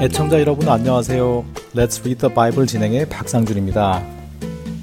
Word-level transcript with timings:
애청자 0.00 0.38
여러분 0.38 0.68
안녕하세요. 0.68 1.44
Let's 1.74 1.98
Read 2.02 2.20
the 2.20 2.32
Bible 2.32 2.68
진행의 2.68 3.08
박상준입니다. 3.08 4.00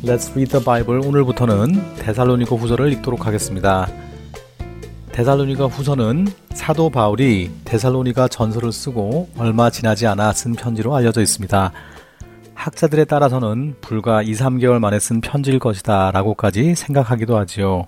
Let's 0.04 0.30
Read 0.32 0.52
the 0.52 0.66
Bible 0.66 1.08
오늘부터는 1.08 1.96
데살로니가 2.00 2.54
후서를 2.58 2.92
읽도록 2.92 3.26
하겠습니다. 3.26 3.88
데살로니가 5.14 5.68
후서는 5.68 6.28
사도 6.54 6.90
바울이 6.90 7.50
데살로니가 7.64 8.28
전서를 8.28 8.74
쓰고 8.74 9.30
얼마 9.38 9.70
지나지 9.70 10.06
않아 10.06 10.34
쓴 10.34 10.52
편지로 10.52 10.94
알려져 10.94 11.22
있습니다. 11.22 11.72
학자들에 12.54 13.06
따라서는 13.06 13.78
불과 13.80 14.22
2, 14.22 14.34
3개월 14.34 14.80
만에 14.80 15.00
쓴 15.00 15.22
편지일 15.22 15.60
것이다 15.60 16.12
라고까지 16.12 16.76
생각하기도 16.76 17.38
하지요. 17.38 17.88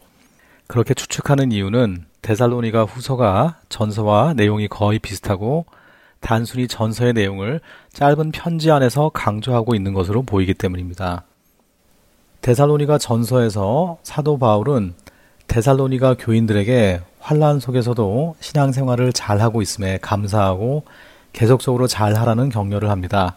그렇게 0.67 0.94
추측하는 0.94 1.52
이유는 1.52 2.05
데살로니가 2.22 2.86
후서가 2.86 3.58
전서와 3.67 4.33
내용이 4.33 4.70
거의 4.70 5.00
비슷하고 5.00 5.66
단순히 6.20 6.68
전서의 6.68 7.14
내용을 7.14 7.62
짧은 7.94 8.32
편지 8.32 8.72
안에서 8.72 9.10
강조하고 9.10 9.76
있는 9.76 9.94
것으로 9.94 10.23
보이기 10.23 10.54
때문입니다. 10.54 11.23
데살로니가 12.42 12.98
전서에서 12.98 13.98
사도 14.04 14.38
바울은 14.38 14.94
데살로니가 15.48 16.16
교인들에게 16.20 17.02
환란 17.20 17.60
속에서도 17.60 18.36
신앙생활을 18.40 19.14
잘하고 19.14 19.62
있음에 19.62 19.98
감사하고 20.02 20.84
계속적으로 21.34 21.88
잘하라는 21.88 22.50
격려를 22.50 22.90
합니다. 22.90 23.36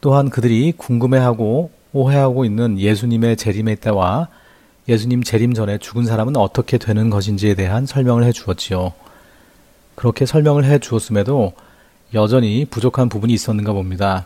또한 0.00 0.30
그들이 0.30 0.72
궁금해하고 0.76 1.70
오해하고 1.92 2.44
있는 2.44 2.78
예수님의 2.78 3.36
재림의 3.36 3.76
때와 3.76 4.28
예수님 4.88 5.22
재림 5.22 5.54
전에 5.54 5.78
죽은 5.78 6.06
사람은 6.06 6.36
어떻게 6.36 6.78
되는 6.78 7.10
것인지에 7.10 7.54
대한 7.54 7.86
설명을 7.86 8.24
해 8.24 8.32
주었지요. 8.32 8.92
그렇게 10.00 10.24
설명을 10.24 10.64
해 10.64 10.78
주었음에도 10.78 11.52
여전히 12.14 12.64
부족한 12.64 13.10
부분이 13.10 13.34
있었는가 13.34 13.74
봅니다. 13.74 14.24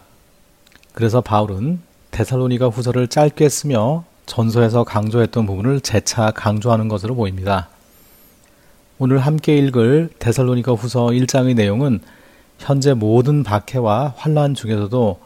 그래서 0.93 1.21
바울은 1.21 1.81
데살로니가 2.13 2.69
후서를 2.69 3.09
짧게 3.09 3.49
쓰며 3.49 4.05
전서에서 4.25 4.85
강조했던 4.85 5.47
부분을 5.47 5.81
재차 5.81 6.31
강조하는 6.31 6.87
것으로 6.87 7.17
보입니다. 7.17 7.67
오늘 9.01 9.19
함께 9.19 9.59
읽을 9.59 10.11
데살로니가 10.21 10.75
후서 10.75 11.07
1장의 11.07 11.57
내용은 11.57 11.99
현재 12.61 12.95
모든 12.95 13.43
박해와 13.43 14.15
환란 14.17 14.55
중에서도 14.55 15.19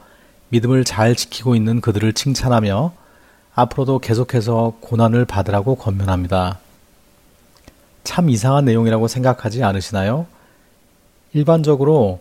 믿음을 0.48 0.84
잘 0.84 1.14
지키고 1.14 1.56
있는 1.56 1.82
그들을 1.82 2.10
칭찬하며 2.14 2.94
앞으로도 3.54 3.98
계속해서 3.98 4.78
고난을 4.80 5.26
받으라고 5.26 5.74
권면합니다. 5.74 6.58
참 8.02 8.30
이상한 8.30 8.64
내용이라고 8.64 9.08
생각하지 9.08 9.62
않으시나요? 9.62 10.26
일반적으로 11.34 12.20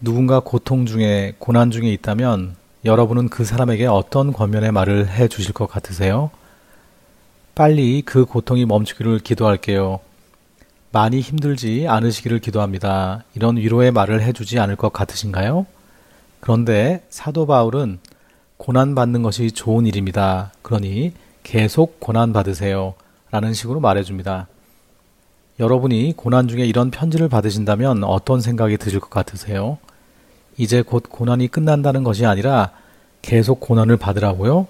누군가 0.00 0.40
고통 0.40 0.86
중에 0.86 1.34
고난 1.38 1.70
중에 1.70 1.92
있다면 1.92 2.56
여러분은 2.84 3.28
그 3.28 3.44
사람에게 3.44 3.86
어떤 3.86 4.32
권면의 4.32 4.72
말을 4.72 5.08
해 5.08 5.28
주실 5.28 5.52
것 5.52 5.66
같으세요? 5.66 6.30
빨리 7.54 8.02
그 8.02 8.24
고통이 8.24 8.64
멈추기를 8.64 9.18
기도할게요. 9.18 10.00
많이 10.92 11.20
힘들지 11.20 11.86
않으시기를 11.88 12.38
기도합니다. 12.38 13.24
이런 13.34 13.56
위로의 13.56 13.90
말을 13.90 14.22
해주지 14.22 14.58
않을 14.58 14.76
것 14.76 14.92
같으신가요? 14.92 15.66
그런데 16.40 17.04
사도 17.10 17.46
바울은 17.46 17.98
고난받는 18.56 19.22
것이 19.22 19.50
좋은 19.52 19.84
일입니다. 19.84 20.52
그러니 20.62 21.12
계속 21.42 22.00
고난받으세요. 22.00 22.94
라는 23.30 23.52
식으로 23.52 23.80
말해줍니다. 23.80 24.46
여러분이 25.58 26.14
고난 26.16 26.48
중에 26.48 26.66
이런 26.66 26.90
편지를 26.90 27.28
받으신다면 27.28 28.04
어떤 28.04 28.40
생각이 28.40 28.76
드실 28.76 29.00
것 29.00 29.08
같으세요? 29.08 29.78
이제 30.58 30.82
곧 30.82 31.04
고난이 31.08 31.48
끝난다는 31.48 32.04
것이 32.04 32.26
아니라 32.26 32.72
계속 33.22 33.60
고난을 33.60 33.96
받으라고요? 33.96 34.66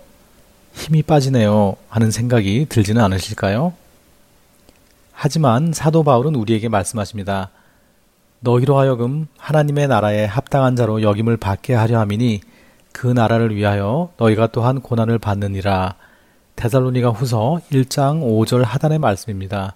힘이 0.75 1.03
빠지네요. 1.03 1.77
하는 1.89 2.11
생각이 2.11 2.67
들지는 2.69 3.03
않으실까요? 3.03 3.73
하지만 5.13 5.73
사도 5.73 6.05
바울은 6.05 6.35
우리에게 6.35 6.69
말씀하십니다. 6.69 7.51
너희로 8.41 8.79
하여금 8.79 9.27
하나님의 9.39 9.89
나라에 9.89 10.25
합당한 10.25 10.77
자로 10.77 11.03
여김을 11.03 11.37
받게 11.39 11.75
하려 11.75 11.99
함이니 12.01 12.43
그 12.93 13.07
나라를 13.07 13.57
위하여 13.57 14.11
너희가 14.19 14.49
또한 14.49 14.81
고난을 14.81 15.19
받느니라. 15.19 15.97
데살로니가 16.55 17.11
후서 17.11 17.61
1장 17.73 18.23
5절 18.23 18.63
하단의 18.63 18.99
말씀입니다. 18.99 19.75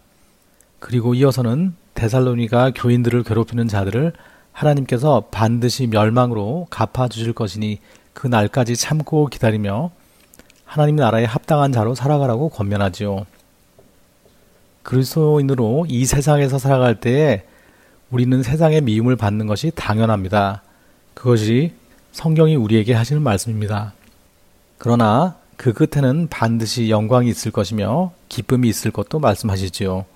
그리고 0.80 1.14
이어서는 1.14 1.74
데살로니가 1.94 2.72
교인들을 2.74 3.22
괴롭히는 3.22 3.68
자들을 3.68 4.12
하나님께서 4.52 5.28
반드시 5.30 5.86
멸망으로 5.86 6.66
갚아주실 6.70 7.34
것이니 7.34 7.78
그 8.12 8.26
날까지 8.26 8.76
참고 8.76 9.26
기다리며 9.26 9.90
하나님 10.64 10.96
나라에 10.96 11.24
합당한 11.24 11.72
자로 11.72 11.94
살아가라고 11.94 12.48
권면하지요. 12.48 13.26
그리스도인으로 14.82 15.86
이 15.88 16.06
세상에서 16.06 16.58
살아갈 16.58 16.98
때에 17.00 17.44
우리는 18.10 18.42
세상의 18.42 18.80
미움을 18.80 19.16
받는 19.16 19.46
것이 19.46 19.70
당연합니다. 19.74 20.62
그것이 21.14 21.72
성경이 22.12 22.56
우리에게 22.56 22.94
하시는 22.94 23.22
말씀입니다. 23.22 23.92
그러나 24.78 25.36
그 25.56 25.72
끝에는 25.72 26.28
반드시 26.28 26.88
영광이 26.88 27.28
있을 27.28 27.52
것이며 27.52 28.12
기쁨이 28.28 28.68
있을 28.68 28.90
것도 28.90 29.18
말씀하시지요. 29.18 30.06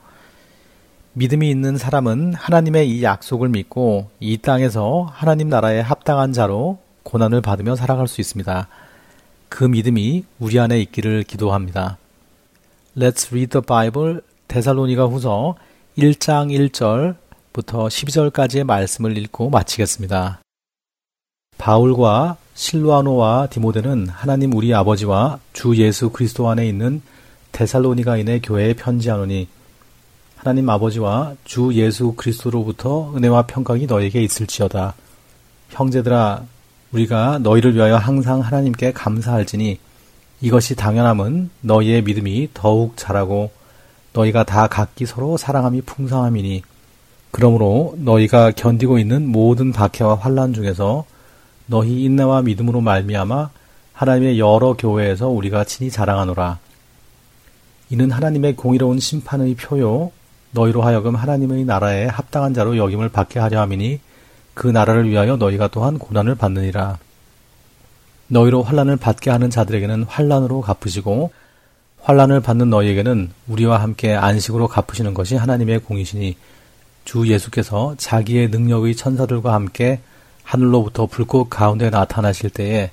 믿음이 1.17 1.49
있는 1.49 1.79
사람은 1.79 2.35
하나님의 2.35 2.91
이 2.91 3.05
약속을 3.05 3.49
믿고 3.49 4.11
이 4.19 4.37
땅에서 4.39 5.09
하나님 5.13 5.49
나라에 5.49 5.81
합당한 5.81 6.33
자로 6.33 6.79
고난을 7.05 7.41
받으며 7.41 7.77
살아갈 7.77 8.09
수 8.09 8.21
있습니다. 8.21 8.67
그 9.49 9.63
믿음이 9.63 10.25
우리 10.41 10.59
안에 10.59 10.81
있기를 10.81 11.23
기도합니다. 11.23 11.99
Let's 12.97 13.29
read 13.29 13.51
the 13.51 13.63
Bible 13.65 14.23
데살로니가 14.49 15.05
후서 15.05 15.55
1장 15.97 16.51
1절부터 16.73 17.87
12절까지의 17.87 18.65
말씀을 18.65 19.17
읽고 19.17 19.51
마치겠습니다. 19.51 20.41
바울과 21.59 22.39
실루아노와 22.55 23.47
디모데는 23.51 24.09
하나님 24.09 24.53
우리 24.53 24.75
아버지와 24.75 25.39
주 25.53 25.77
예수 25.77 26.11
그리스도 26.11 26.49
안에 26.49 26.67
있는 26.67 27.03
데살로니가인의 27.53 28.43
교회에 28.43 28.75
편지하노니 28.75 29.47
하나님 30.37 30.69
아버지와 30.69 31.35
주 31.45 31.73
예수 31.75 32.13
그리스도로부터 32.13 33.13
은혜와 33.17 33.47
평강이 33.47 33.87
너에게 33.87 34.23
있을지어다. 34.23 34.95
형제들아, 35.71 36.45
우리가 36.93 37.39
너희를 37.39 37.75
위하여 37.75 37.97
항상 37.97 38.41
하나님께 38.41 38.93
감사할지니 38.93 39.79
이것이 40.41 40.77
당연함은 40.77 41.51
너희의 41.63 42.03
믿음이 42.03 42.51
더욱 42.55 42.97
자라고 42.97 43.51
너희가 44.13 44.45
다 44.45 44.69
각기 44.69 45.07
서로 45.07 45.37
사랑함이 45.37 45.83
풍성함이니 45.83 46.63
그러므로 47.31 47.95
너희가 47.99 48.53
견디고 48.53 48.99
있는 48.99 49.27
모든 49.27 49.73
박해와 49.73 50.17
환란 50.17 50.53
중에서 50.53 51.05
너희 51.67 52.05
인내와 52.05 52.43
믿음으로 52.43 52.81
말미암아 52.81 53.51
하나님의 53.93 54.39
여러 54.39 54.75
교회에서 54.75 55.29
우리가 55.29 55.65
친히 55.65 55.91
자랑하노라. 55.91 56.59
이는 57.91 58.11
하나님의 58.11 58.55
공의로운 58.57 59.01
심판의 59.01 59.55
표요 59.55 60.13
너희로 60.55 60.83
하여금 60.83 61.17
하나님의 61.17 61.65
나라에 61.65 62.07
합당한 62.07 62.55
자로 62.55 62.77
여김을 62.77 63.09
받게 63.09 63.41
하려 63.41 63.61
함이니 63.61 64.01
그 64.55 64.69
나라를 64.69 65.11
위하여 65.11 65.37
너희가 65.37 65.69
또한 65.69 65.99
고난을 65.99 66.37
받느니라. 66.37 66.99
너희로 68.29 68.63
환란을 68.63 68.97
받게 68.97 69.31
하는 69.31 69.51
자들에게는 69.51 70.05
환란으로 70.05 70.61
갚으시고 70.61 71.33
환란을 72.03 72.41
받는 72.41 72.71
너희에게는 72.71 73.31
우리와 73.49 73.83
함께 73.83 74.15
안식으로 74.15 74.69
갚으시는 74.69 75.13
것이 75.13 75.37
하나님의 75.37 75.81
공이시니 75.81 76.37
주 77.05 77.27
예수께서 77.27 77.95
자기의 77.99 78.49
능력의 78.49 78.95
천사들과 78.95 79.53
함께 79.53 80.01
하늘로부터 80.43 81.07
불꽃 81.07 81.49
가운데 81.51 81.91
나타나실 81.91 82.51
때에 82.51 82.91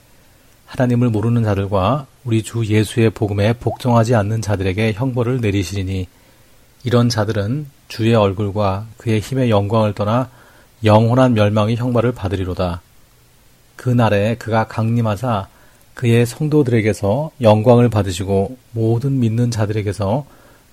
하나님을 0.65 1.09
모르는 1.09 1.43
자들과 1.43 2.07
우리 2.23 2.43
주 2.43 2.65
예수의 2.65 3.11
복음에 3.11 3.53
복종하지 3.53 4.15
않는 4.15 4.41
자들에게 4.41 4.93
형벌을 4.93 5.41
내리시리니 5.41 6.07
이런 6.83 7.09
자들은 7.09 7.67
주의 7.87 8.13
얼굴과 8.15 8.87
그의 8.97 9.19
힘의 9.19 9.49
영광을 9.49 9.93
떠나 9.93 10.29
영원한 10.83 11.33
멸망의 11.33 11.75
형벌을 11.75 12.13
받으리로다. 12.13 12.81
그 13.75 13.89
날에 13.89 14.35
그가 14.35 14.67
강림하사 14.67 15.47
그의 15.93 16.25
성도들에게서 16.25 17.31
영광을 17.41 17.89
받으시고 17.89 18.57
모든 18.71 19.19
믿는 19.19 19.51
자들에게서 19.51 20.25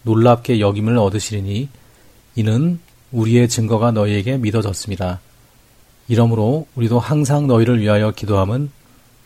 놀랍게 0.03 0.61
여김을 0.61 0.97
얻으시리니 0.97 1.69
이는 2.37 2.79
우리의 3.13 3.49
증거가 3.49 3.91
너희에게 3.91 4.39
믿어졌습니다. 4.39 5.21
이러므로 6.09 6.67
우리도 6.75 6.99
항상 6.99 7.47
너희를 7.47 7.81
위하여 7.81 8.13
기도함은 8.13 8.71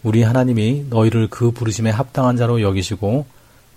우리 0.02 0.22
하나님이 0.22 0.86
너희를 0.90 1.28
그 1.28 1.52
부르심에 1.52 1.90
합당한 1.90 2.36
자로 2.36 2.60
여기시고 2.62 3.26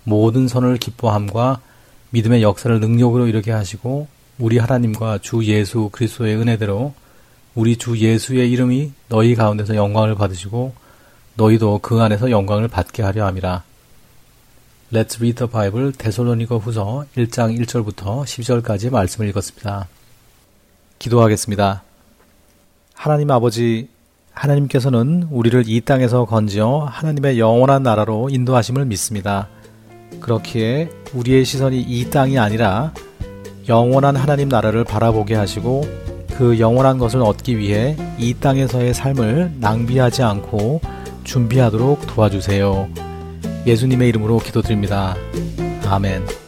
모든 0.02 0.48
선을 0.48 0.78
기뻐함과 0.78 1.60
믿음의 2.16 2.42
역사를 2.42 2.80
능력으로 2.80 3.26
이르게 3.26 3.52
하시고 3.52 4.08
우리 4.38 4.56
하나님과 4.56 5.18
주 5.18 5.44
예수 5.44 5.90
그리스도의 5.92 6.36
은혜대로 6.36 6.94
우리 7.54 7.76
주 7.76 7.98
예수의 7.98 8.50
이름이 8.52 8.92
너희 9.10 9.34
가운데서 9.34 9.76
영광을 9.76 10.14
받으시고 10.14 10.72
너희도 11.34 11.80
그 11.82 12.00
안에서 12.00 12.30
영광을 12.30 12.68
받게 12.68 13.02
하려 13.02 13.26
함이라. 13.26 13.64
Let's 14.94 15.16
read 15.16 15.34
the 15.34 15.50
Bible 15.50 15.92
데솔로니거 15.92 16.56
후서 16.56 17.04
1장 17.18 17.60
1절부터 17.60 18.24
10절까지 18.24 18.90
말씀을 18.90 19.28
읽었습니다. 19.28 19.86
기도하겠습니다. 20.98 21.82
하나님 22.94 23.30
아버지, 23.30 23.88
하나님께서는 24.32 25.28
우리를 25.30 25.64
이 25.66 25.82
땅에서 25.82 26.24
건지어 26.24 26.88
하나님의 26.90 27.38
영원한 27.38 27.82
나라로 27.82 28.30
인도하심을 28.30 28.86
믿습니다. 28.86 29.48
그렇기에 30.20 30.90
우리의 31.14 31.44
시선이 31.44 31.80
이 31.80 32.10
땅이 32.10 32.38
아니라 32.38 32.92
영원한 33.68 34.16
하나님 34.16 34.48
나라를 34.48 34.84
바라보게 34.84 35.34
하시고 35.34 35.82
그 36.36 36.58
영원한 36.58 36.98
것을 36.98 37.22
얻기 37.22 37.58
위해 37.58 37.96
이 38.18 38.34
땅에서의 38.34 38.94
삶을 38.94 39.52
낭비하지 39.58 40.22
않고 40.22 40.80
준비하도록 41.24 42.06
도와주세요. 42.06 42.88
예수님의 43.66 44.08
이름으로 44.10 44.38
기도드립니다. 44.38 45.16
아멘. 45.86 46.45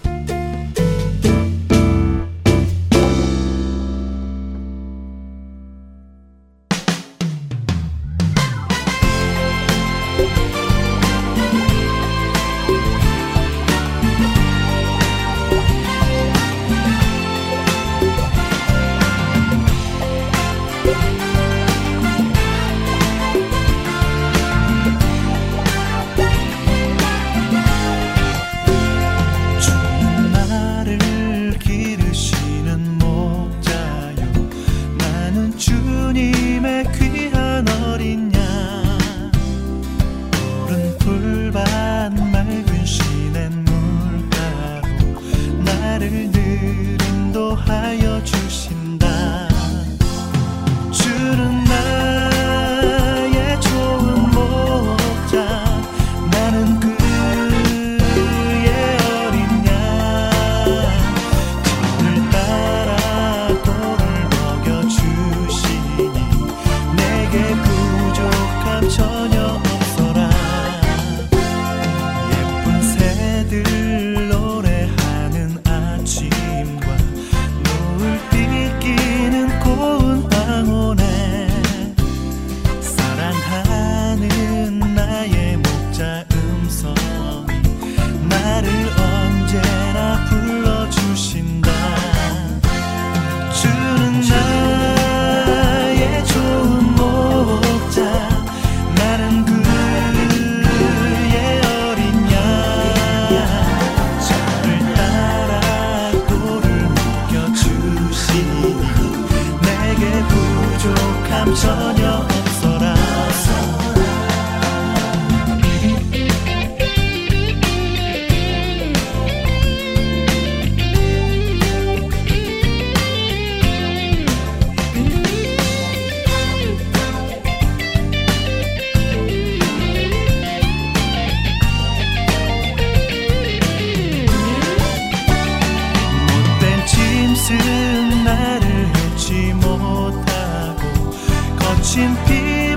in 141.98 142.14
peace. 142.26 142.67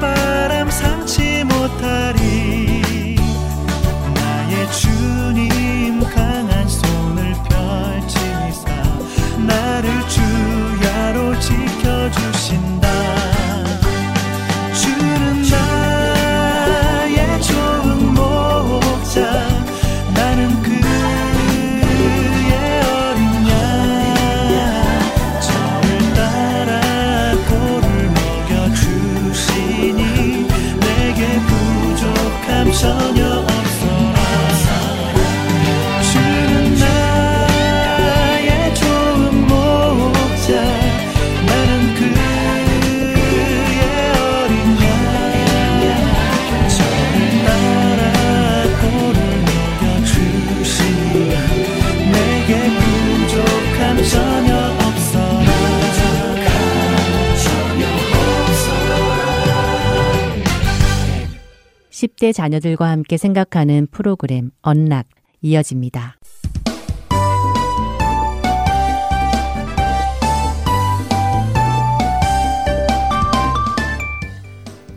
10대 62.21 62.33
자녀들과 62.33 62.87
함께 62.87 63.17
생각하는 63.17 63.87
프로그램 63.87 64.51
언락 64.61 65.07
이어집니다. 65.41 66.19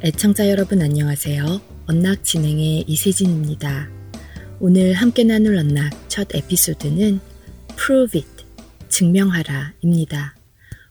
애청자 0.02 0.50
여러분 0.50 0.82
안녕하세요. 0.82 1.62
언락 1.86 2.24
진행의 2.24 2.84
이세진입니다. 2.86 3.88
오늘 4.60 4.92
함께 4.92 5.24
나눌 5.24 5.56
언락 5.56 5.92
첫 6.08 6.28
에피소드는 6.34 7.20
Prove 7.74 8.20
it, 8.20 8.44
증명하라입니다. 8.90 10.36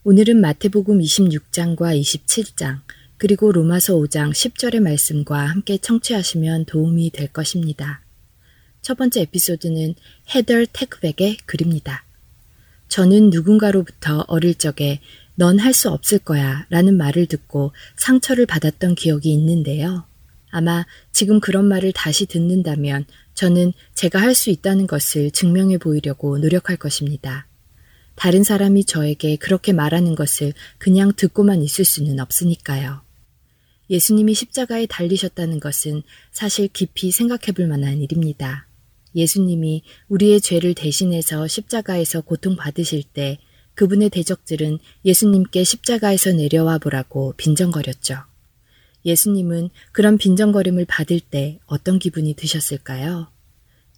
오늘은 0.04 0.42
마태복음 0.42 1.00
26장과 1.00 2.00
27장, 2.02 2.80
그리고 3.24 3.53
로마서 3.53 3.96
5장 3.96 4.32
10절의 4.32 4.82
말씀과 4.82 5.46
함께 5.46 5.77
청취하시면 5.77 6.65
도움이 6.65 7.12
될 7.12 7.30
것입니다. 7.30 8.01
첫 8.82 8.98
번째 8.98 9.22
에피소드는 9.22 9.96
헤덜 10.36 10.68
테크백의 10.68 11.38
글입니다. 11.46 12.03
저는 12.89 13.30
누군가로부터 13.30 14.25
어릴 14.27 14.56
적에 14.56 15.00
넌 15.36 15.58
할 15.58 15.74
수 15.74 15.89
없을 15.89 16.20
거야 16.20 16.65
라는 16.70 16.98
말을 16.98 17.27
듣고 17.27 17.72
상처를 17.96 18.46
받았던 18.46 18.96
기억이 18.96 19.32
있는데요. 19.32 20.03
아마 20.51 20.86
지금 21.13 21.39
그런 21.39 21.63
말을 21.63 21.94
다시 21.94 22.25
듣는다면 22.25 23.06
저는 23.36 23.72
제가 23.96 24.20
할 24.22 24.36
수 24.36 24.50
있다는 24.50 24.86
것을 24.86 25.32
증명해 25.32 25.77
보이려고 25.77 26.38
노력할 26.39 26.75
것입니다. 26.75 27.48
다른 28.15 28.44
사람이 28.44 28.84
저에게 28.84 29.38
그렇게 29.38 29.72
말하는 29.72 30.15
것을 30.15 30.51
그냥 30.77 31.13
듣고만 31.15 31.62
있을 31.62 31.86
수는 31.86 32.20
없으니까요. 32.20 33.01
예수님이 33.90 34.34
십자가에 34.34 34.86
달리셨다는 34.86 35.60
것은 35.60 36.04
사실 36.32 36.68
깊이 36.68 37.12
생각해 37.12 37.52
볼 37.56 37.68
만한 37.68 38.02
일입니다. 38.02 38.68
예수님이 39.16 39.84
우리의 40.08 40.42
죄를 40.42 40.74
대신해서 40.74 41.48
십자가에서 41.48 42.22
고통받으실 42.22 43.04
때 43.04 43.40
그분의 43.75 44.10
대적들은 44.10 44.80
예수님께 45.06 45.63
십자가에서 45.63 46.32
내려와 46.32 46.78
보라고 46.78 47.34
빈정거렸죠. 47.38 48.18
예수님은 49.06 49.70
그런 49.92 50.18
빈정거림을 50.18 50.86
받을 50.86 51.20
때 51.20 51.60
어떤 51.66 52.00
기분이 52.00 52.36
드셨을까요? 52.36 53.28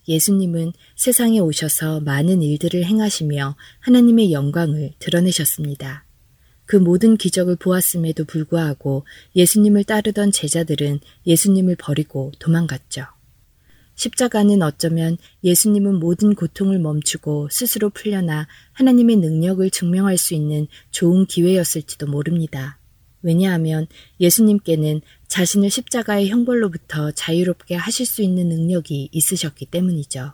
예수님은 0.07 0.73
세상에 0.95 1.39
오셔서 1.39 1.99
많은 2.01 2.41
일들을 2.41 2.83
행하시며 2.85 3.55
하나님의 3.79 4.31
영광을 4.31 4.93
드러내셨습니다. 4.99 6.04
그 6.65 6.75
모든 6.75 7.17
기적을 7.17 7.57
보았음에도 7.57 8.25
불구하고 8.25 9.05
예수님을 9.35 9.83
따르던 9.83 10.31
제자들은 10.31 10.99
예수님을 11.25 11.75
버리고 11.77 12.31
도망갔죠. 12.39 13.05
십자가는 13.95 14.61
어쩌면 14.61 15.17
예수님은 15.43 15.99
모든 15.99 16.35
고통을 16.35 16.79
멈추고 16.79 17.49
스스로 17.49 17.89
풀려나 17.89 18.47
하나님의 18.73 19.17
능력을 19.17 19.69
증명할 19.69 20.17
수 20.17 20.33
있는 20.33 20.67
좋은 20.91 21.25
기회였을지도 21.25 22.07
모릅니다. 22.07 22.77
왜냐하면 23.21 23.87
예수님께는 24.19 25.01
자신을 25.27 25.69
십자가의 25.69 26.29
형벌로부터 26.29 27.11
자유롭게 27.11 27.75
하실 27.75 28.05
수 28.05 28.21
있는 28.21 28.49
능력이 28.49 29.09
있으셨기 29.11 29.65
때문이죠. 29.67 30.33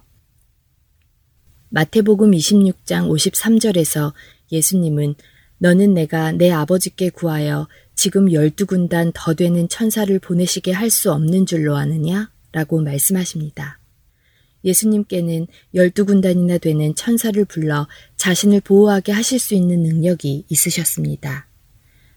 마태복음 1.70 2.32
26장 2.32 3.08
53절에서 3.08 4.12
예수님은 4.52 5.16
너는 5.62 5.94
내가 5.94 6.32
내 6.32 6.50
아버지께 6.50 7.12
구하여 7.12 7.68
지금 7.94 8.32
열두 8.32 8.66
군단 8.66 9.12
더 9.14 9.36
되는 9.36 9.70
천사를 9.70 10.18
보내시게 10.18 10.72
할 10.72 10.90
수 10.90 11.12
없는 11.12 11.46
줄로 11.46 11.76
아느냐? 11.78 12.32
라고 12.52 12.82
말씀하십니다. 12.82 13.80
예수님께는 14.66 15.46
열두 15.76 16.08
군단이나 16.08 16.58
되는 16.58 16.96
천사를 16.96 17.46
불러 17.46 17.88
자신을 18.18 18.62
보호하게 18.62 19.12
하실 19.12 19.38
수 19.38 19.54
있는 19.54 19.84
능력이 19.84 20.46
있으셨습니다. 20.50 21.48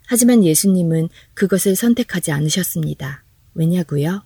하지만 0.06 0.42
예수님은 0.42 1.10
그것을 1.34 1.76
선택하지 1.76 2.32
않으셨습니다. 2.32 3.24
왜냐고요? 3.52 4.24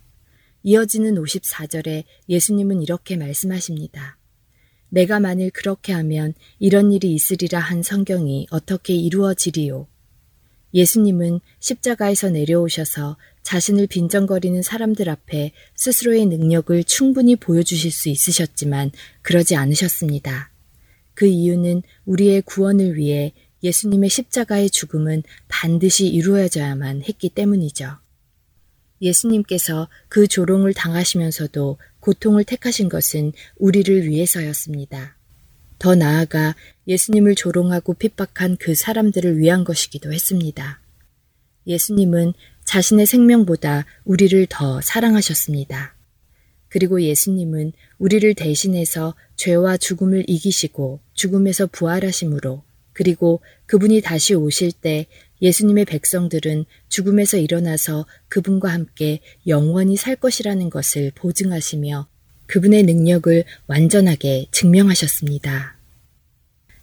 이어지는 0.62 1.16
54절에 1.16 2.04
예수님은 2.28 2.82
이렇게 2.82 3.16
말씀하십니다. 3.16 4.17
내가 4.90 5.20
만일 5.20 5.50
그렇게 5.50 5.92
하면 5.92 6.34
이런 6.58 6.92
일이 6.92 7.12
있으리라 7.12 7.58
한 7.58 7.82
성경이 7.82 8.46
어떻게 8.50 8.94
이루어지리요? 8.94 9.86
예수님은 10.74 11.40
십자가에서 11.60 12.30
내려오셔서 12.30 13.16
자신을 13.42 13.86
빈정거리는 13.86 14.60
사람들 14.60 15.08
앞에 15.08 15.52
스스로의 15.74 16.26
능력을 16.26 16.84
충분히 16.84 17.36
보여주실 17.36 17.90
수 17.90 18.10
있으셨지만 18.10 18.90
그러지 19.22 19.56
않으셨습니다. 19.56 20.50
그 21.14 21.26
이유는 21.26 21.82
우리의 22.04 22.42
구원을 22.42 22.96
위해 22.96 23.32
예수님의 23.62 24.10
십자가의 24.10 24.70
죽음은 24.70 25.22
반드시 25.48 26.06
이루어져야만 26.06 27.02
했기 27.08 27.28
때문이죠. 27.30 27.96
예수님께서 29.00 29.88
그 30.08 30.26
조롱을 30.26 30.74
당하시면서도 30.74 31.78
고통을 32.08 32.44
택하신 32.44 32.88
것은 32.88 33.34
우리를 33.58 34.08
위해서였습니다. 34.08 35.18
더 35.78 35.94
나아가 35.94 36.56
예수님을 36.86 37.34
조롱하고 37.34 37.92
핍박한 37.92 38.56
그 38.58 38.74
사람들을 38.74 39.36
위한 39.38 39.62
것이기도 39.62 40.10
했습니다. 40.10 40.80
예수님은 41.66 42.32
자신의 42.64 43.04
생명보다 43.04 43.84
우리를 44.06 44.46
더 44.48 44.80
사랑하셨습니다. 44.80 45.94
그리고 46.68 47.02
예수님은 47.02 47.72
우리를 47.98 48.32
대신해서 48.34 49.14
죄와 49.36 49.76
죽음을 49.76 50.24
이기시고 50.28 51.00
죽음에서 51.12 51.66
부활하심으로 51.66 52.62
그리고 52.94 53.42
그분이 53.66 54.00
다시 54.00 54.34
오실 54.34 54.72
때 54.72 55.06
예수님의 55.42 55.84
백성들은 55.84 56.64
죽음에서 56.88 57.36
일어나서 57.36 58.06
그분과 58.28 58.70
함께 58.70 59.20
영원히 59.46 59.96
살 59.96 60.16
것이라는 60.16 60.70
것을 60.70 61.12
보증하시며 61.14 62.08
그분의 62.46 62.84
능력을 62.84 63.44
완전하게 63.66 64.46
증명하셨습니다. 64.50 65.76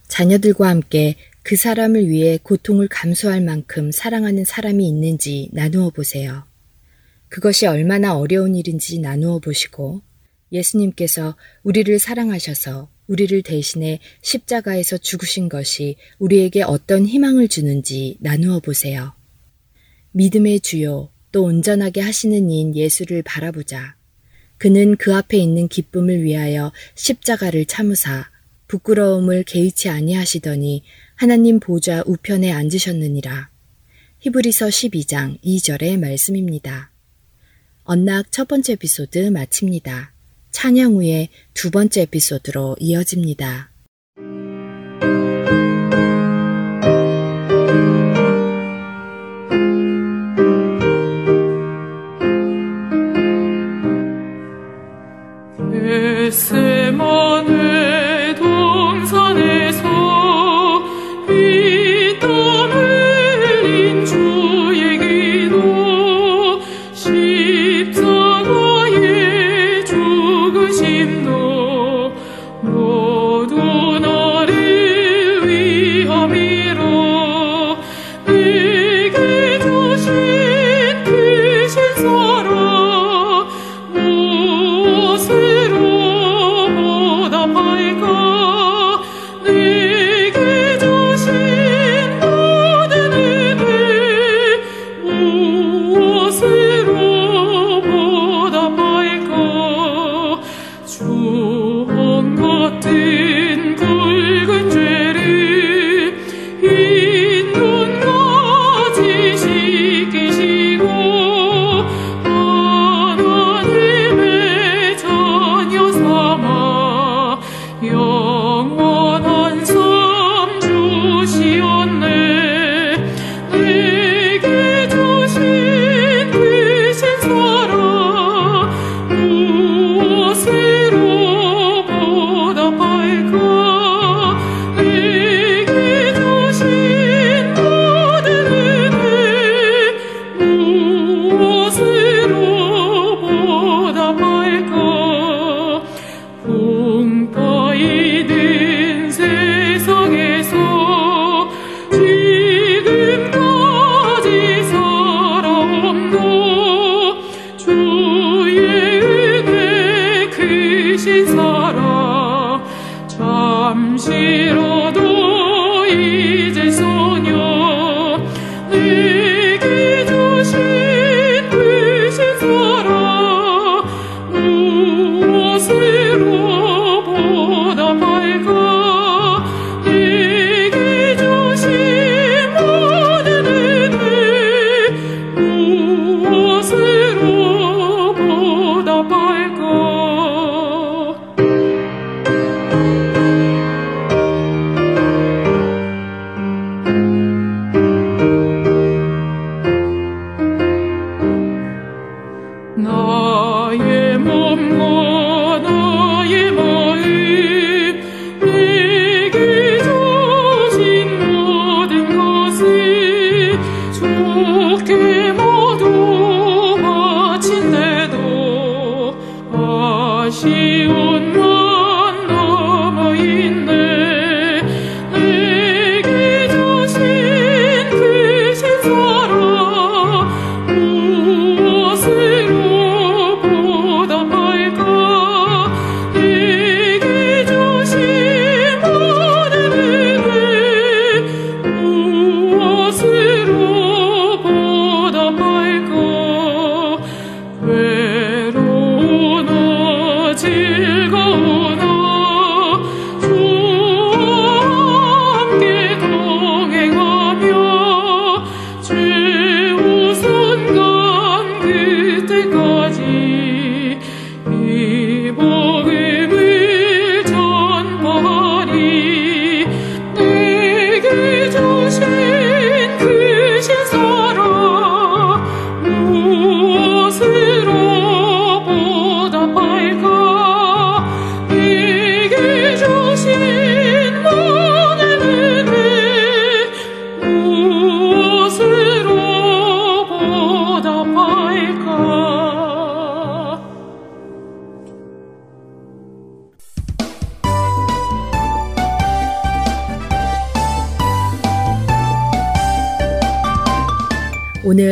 자녀들과 0.07 0.69
함께 0.69 1.15
그 1.41 1.55
사람을 1.55 2.07
위해 2.07 2.39
고통을 2.41 2.88
감수할 2.88 3.41
만큼 3.41 3.91
사랑하는 3.91 4.45
사람이 4.45 4.88
있는지 4.88 5.50
나누어 5.51 5.89
보세요. 5.89 6.43
그것이 7.29 7.67
얼마나 7.67 8.17
어려운 8.17 8.55
일인지 8.55 9.00
나누어 9.00 9.39
보시고 9.39 10.01
예수님께서 10.51 11.35
우리를 11.63 12.00
사랑하셔서 12.00 12.89
우리를 13.07 13.41
대신해 13.43 14.00
십자가에서 14.21 14.97
죽으신 14.97 15.50
것이 15.50 15.95
우리에게 16.17 16.63
어떤 16.63 17.05
희망을 17.05 17.47
주는지 17.47 18.17
나누어 18.19 18.59
보세요. 18.59 19.13
믿음의 20.12 20.62
주요 20.62 21.09
또 21.31 21.43
온전하게 21.43 22.01
하시는 22.01 22.50
이인 22.50 22.75
예수를 22.75 23.21
바라보자. 23.21 23.95
그는 24.57 24.95
그 24.95 25.13
앞에 25.13 25.38
있는 25.38 25.67
기쁨을 25.67 26.24
위하여 26.24 26.71
십자가를 26.95 27.65
참으사 27.65 28.29
부끄러움을 28.67 29.43
개의치 29.43 29.89
아니하시더니 29.89 30.83
하나님 31.15 31.59
보좌 31.59 32.03
우편에 32.05 32.51
앉으셨느니라. 32.51 33.50
히브리서 34.19 34.67
12장 34.67 35.39
2절의 35.43 36.00
말씀입니다. 36.00 36.91
언락 37.83 38.31
첫 38.31 38.47
번째 38.47 38.74
에피소드 38.74 39.29
마칩니다. 39.29 40.14
찬양 40.55 40.93
후에 40.93 41.27
두 41.53 41.69
번째 41.69 42.03
에피소드로 42.03 42.77
이어집니다. 42.79 43.71
my 56.95 57.64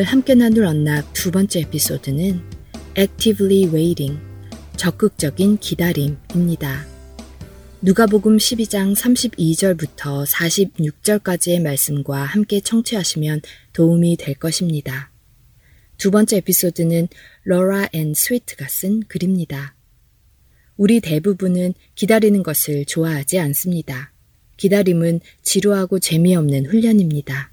오늘 0.03 0.11
함께 0.11 0.35
나눌 0.35 0.65
Unlock 0.65 1.13
두 1.13 1.31
번째 1.31 1.61
에피소드는 1.61 2.41
Actively 2.97 3.73
Waiting, 3.73 4.19
적극적인 4.75 5.59
기다림입니다. 5.59 6.85
누가복음 7.81 8.35
12장 8.35 8.97
32절부터 8.97 10.25
46절까지의 10.27 11.61
말씀과 11.61 12.17
함께 12.17 12.59
청취하시면 12.59 13.43
도움이 13.71 14.17
될 14.17 14.35
것입니다. 14.35 15.09
두 15.95 16.11
번째 16.11 16.35
에피소드는 16.37 17.07
러라 17.45 17.87
앤 17.93 18.13
스위트가 18.13 18.67
쓴 18.67 19.03
글입니다. 19.07 19.73
우리 20.75 20.99
대부분은 20.99 21.75
기다리는 21.95 22.43
것을 22.43 22.83
좋아하지 22.83 23.39
않습니다. 23.39 24.11
기다림은 24.57 25.21
지루하고 25.43 25.99
재미없는 25.99 26.65
훈련입니다. 26.65 27.52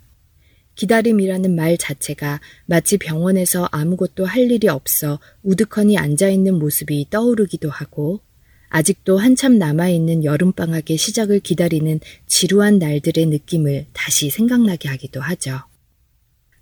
기다림이라는 0.80 1.54
말 1.54 1.76
자체가 1.76 2.40
마치 2.64 2.96
병원에서 2.96 3.68
아무것도 3.70 4.24
할 4.24 4.50
일이 4.50 4.66
없어 4.66 5.20
우두커니 5.42 5.98
앉아있는 5.98 6.58
모습이 6.58 7.08
떠오르기도 7.10 7.68
하고 7.68 8.22
아직도 8.70 9.18
한참 9.18 9.58
남아있는 9.58 10.24
여름방학의 10.24 10.96
시작을 10.96 11.40
기다리는 11.40 12.00
지루한 12.26 12.78
날들의 12.78 13.26
느낌을 13.26 13.88
다시 13.92 14.30
생각나게 14.30 14.88
하기도 14.88 15.20
하죠. 15.20 15.60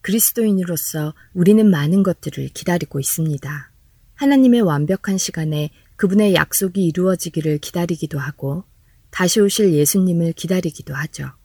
그리스도인으로서 0.01 1.15
우리는 1.33 1.71
많은 1.71 2.03
것들을 2.03 2.49
기다리고 2.49 2.99
있습니다. 2.99 3.73
하나님의 4.15 4.63
완벽한 4.63 5.17
시간에 5.17 5.71
그분의 5.95 6.35
약속이 6.35 6.85
이루어지기를 6.87 7.59
기다리기도 7.59 8.19
하고 8.19 8.65
다시 9.11 9.41
오실 9.41 9.75
예수님을 9.75 10.33
기다리기도 10.33 10.93
하죠. 10.93 11.38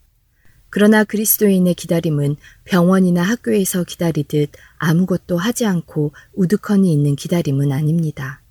그러나 0.75 1.03
그리스도인의 1.03 1.75
기다림은 1.75 2.35
병원이나 2.65 3.21
학교에서 3.21 3.83
기다리듯 3.83 4.49
아무것도 4.77 5.37
하지 5.37 5.67
않고 5.67 6.13
우두커니 6.33 6.91
있는 6.91 7.15
기다림은 7.15 7.71
아닙니다. 7.71 8.41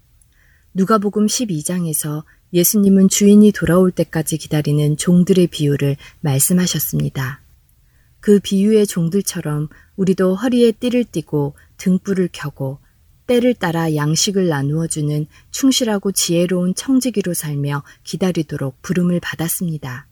누가복음 0.72 1.26
12장에서 1.26 2.22
예수님은 2.52 3.08
주인이 3.08 3.50
돌아올 3.50 3.90
때까지 3.90 4.38
기다리는 4.38 4.96
종들의 4.96 5.48
비유를 5.48 5.96
말씀하셨습니다. 6.20 7.40
그 8.20 8.38
비유의 8.38 8.86
종들처럼 8.86 9.68
우리도 9.96 10.36
허리에 10.36 10.70
띠를 10.70 11.02
띠고 11.02 11.56
등불을 11.76 12.28
켜고 12.30 12.78
때를 13.26 13.52
따라 13.52 13.96
양식을 13.96 14.46
나누어 14.46 14.86
주는 14.86 15.26
충실하고 15.50 16.12
지혜로운 16.12 16.76
청지기로 16.76 17.34
살며 17.34 17.82
기다리도록 18.04 18.80
부름을 18.80 19.18
받았습니다. 19.18 20.06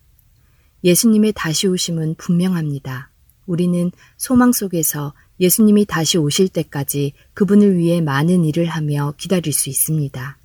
예수님의 0.85 1.33
다시 1.35 1.67
오심은 1.67 2.15
분명합니다. 2.17 3.11
우리는 3.47 3.91
소망 4.17 4.53
속에서 4.53 5.13
예수님이 5.41 5.85
다시 5.85 6.19
오실 6.19 6.49
때까지 6.49 7.13
그분을 7.35 7.77
위해 7.77 8.01
많은 8.01 8.45
일을 8.45 8.67
하며 8.67 9.15
기다릴 9.17 9.53
수 9.53 9.69
있습니다. 9.69 10.39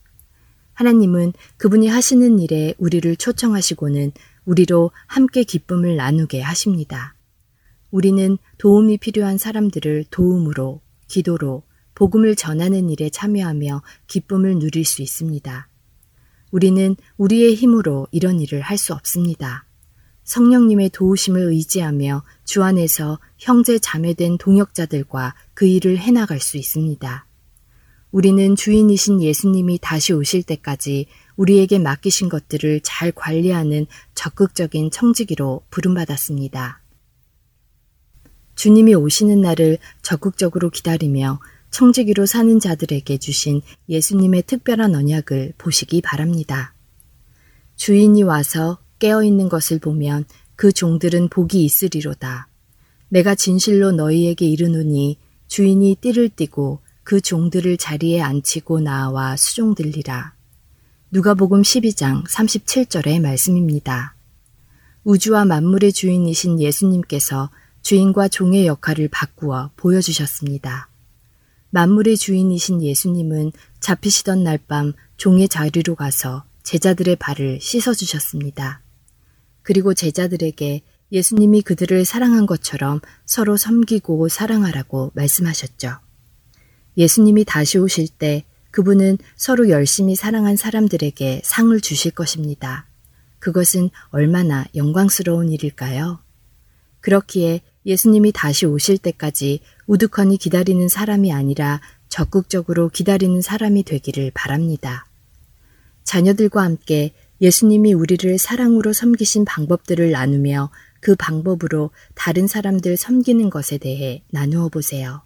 하나님은 0.74 1.34
그분이 1.58 1.88
하시는 1.88 2.40
일에 2.40 2.74
우리를 2.78 3.16
초청하시고는 3.16 4.12
우리로 4.46 4.92
함께 5.08 5.44
기쁨을 5.44 5.96
나누게 5.96 6.42
하십니다. 6.42 7.16
우리는 7.92 8.38
도움이 8.58 8.98
필요한 8.98 9.38
사람들을 9.38 10.06
도움으로, 10.10 10.82
기도로, 11.08 11.64
복음을 11.94 12.36
전하는 12.36 12.90
일에 12.90 13.10
참여하며 13.10 13.82
기쁨을 14.08 14.60
누릴 14.60 14.84
수 14.84 15.02
있습니다. 15.02 15.70
우리는 16.52 16.96
우리의 17.18 17.56
힘으로 17.56 18.08
이런 18.12 18.42
일을 18.42 18.62
할 18.62 18.78
수 18.78 18.94
없습니다. 18.94 19.65
성령님의 20.26 20.90
도우심을 20.90 21.42
의지하며 21.42 22.24
주 22.44 22.64
안에서 22.64 23.20
형제 23.38 23.80
자매된 23.80 24.38
동역자들과 24.38 25.36
그 25.54 25.66
일을 25.66 25.98
해나갈 25.98 26.40
수 26.40 26.58
있습니다. 26.58 27.26
우리는 28.12 28.56
주인이신 28.56 29.22
예수님이 29.22 29.80
다시 29.82 30.14
오실 30.14 30.44
때까지 30.44 31.08
우리에게 31.36 31.80
맡기신 31.80 32.30
것들을 32.30 32.82
잘 32.84 33.12
관리하는 33.12 33.88
적극적인 34.14 34.90
청지기로 34.92 35.64
부름받았습니다. 35.70 36.82
주님이 38.56 38.96
오시는 38.96 39.42
날을 39.42 39.78
적극적으로 40.02 40.70
기다리며 40.70 41.40
청지기로 41.72 42.26
사는 42.26 42.58
자들에게 42.60 43.18
주신 43.18 43.62
예수님의 43.90 44.44
특별한 44.44 44.96
언약을 44.96 45.54
보시기 45.58 46.02
바랍니다. 46.02 46.74
주인이 47.76 48.24
와서 48.24 48.80
깨어있는 49.00 49.50
것을 49.50 49.80
보면 49.80 50.26
그 50.56 50.72
종들은 50.72 51.30
복이 51.30 51.64
있으리로다. 51.64 52.48
내가 53.10 53.36
진실로 53.36 53.92
너희에게 53.92 54.46
이르노니 54.46 55.18
주인이 55.48 55.96
띠를 56.02 56.30
띠고 56.30 56.80
그 57.04 57.22
종들을 57.22 57.78
자리에 57.78 58.22
앉히고 58.22 58.80
나와 58.80 59.36
수종들리라. 59.36 60.34
누가복음 61.12 61.62
12장 61.62 62.26
37절의 62.28 63.22
말씀입니다. 63.22 64.16
우주와 65.04 65.46
만물의 65.46 65.94
주인이신 65.94 66.60
예수님께서 66.60 67.52
주인과 67.84 68.30
종의 68.30 68.66
역할을 68.66 69.10
바꾸어 69.10 69.70
보여주셨습니다. 69.78 70.90
만물의 71.70 72.18
주인이신 72.18 72.82
예수님은 72.82 73.52
잡히시던 73.80 74.44
날 74.44 74.58
밤 74.58 74.94
종의 75.18 75.48
자리로 75.48 75.96
가서 75.96 76.46
제자들의 76.64 77.18
발을 77.18 77.60
씻어주셨습니다. 77.62 78.82
그리고 79.66 79.96
제자들에게 79.96 80.84
예수님이 81.12 81.64
그들을 81.64 82.06
사랑한 82.06 82.46
것처럼 82.46 83.02
서로 83.26 83.58
섬기고 83.58 84.30
사랑하라고 84.30 85.12
말씀하셨죠. 85.16 85.98
예수님이 86.98 87.46
다시 87.46 87.80
오실 87.80 88.08
때 88.08 88.46
그분은 88.70 89.18
서로 89.36 89.70
열심히 89.70 90.16
사랑한 90.16 90.56
사람들에게 90.56 91.42
상을 91.44 91.82
주실 91.82 92.12
것입니다. 92.12 92.88
그것은 93.40 93.90
얼마나 94.10 94.66
영광스러운 94.76 95.52
일일까요? 95.52 96.20
그렇기에 97.00 97.62
예수님이 97.88 98.34
다시 98.34 98.68
오실 98.68 99.00
때까지 99.00 99.62
우두커니 99.88 100.38
기다리는 100.38 100.88
사람이 100.88 101.34
아니라 101.34 101.82
적극적으로 102.08 102.90
기다리는 102.90 103.42
사람이 103.42 103.82
되기를 103.82 104.32
바랍니다. 104.36 105.08
자녀들과 106.04 106.62
함께 106.62 107.14
예수님이 107.42 107.94
우리를 107.94 108.38
사랑으로 108.38 108.94
섬기신 108.94 109.46
방법들을 109.46 110.12
나누며 110.12 110.72
그 111.02 111.16
방법으로 111.16 111.92
다른 112.16 112.48
사람들 112.48 112.98
섬기는 112.98 113.50
것에 113.50 113.78
대해 113.78 114.24
나누어 114.32 114.70
보세요. 114.70 115.24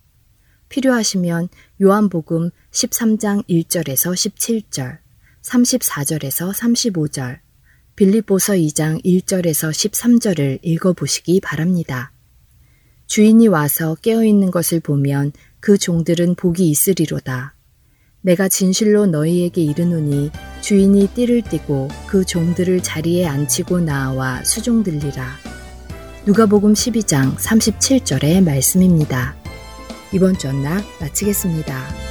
필요하시면 0.70 1.50
요한복음 1.82 2.52
13장 2.72 3.48
1절에서 3.48 4.14
17절, 4.14 5.00
34절에서 5.42 6.54
35절, 6.54 7.40
빌립보서 7.96 8.54
2장 8.54 9.04
1절에서 9.04 9.72
13절을 9.72 10.60
읽어 10.62 10.94
보시기 10.94 11.42
바랍니다. 11.42 12.12
주인이 13.08 13.48
와서 13.48 13.96
깨어 13.96 14.24
있는 14.24 14.52
것을 14.52 14.80
보면 14.80 15.32
그 15.60 15.78
종들은 15.78 16.36
복이 16.36 16.70
있으리로다. 16.70 17.56
내가 18.22 18.48
진실로 18.48 19.06
너희에게 19.08 19.62
이르노니 19.62 20.32
주인이 20.62 21.08
띠를 21.14 21.42
띠고 21.42 21.88
그 22.08 22.26
종들을 22.26 22.82
자리에 22.82 23.26
앉히고 23.26 23.80
나와 23.82 24.44
수종들리라. 24.44 25.26
누가복음 26.26 26.74
12장 26.74 27.36
37절의 27.36 28.44
말씀입니다. 28.44 29.36
이번 30.12 30.38
주 30.38 30.50
언락 30.50 30.84
마치겠습니다. 31.00 32.09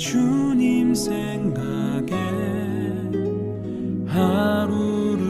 주님 0.00 0.94
생각에 0.94 2.14
하루를 4.06 5.29